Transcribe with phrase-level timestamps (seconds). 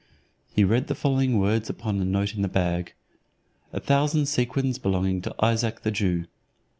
[0.51, 2.93] He read the following words upon a note in the bag:
[3.71, 6.25] "A thousand sequins belonging to Isaac the Jew."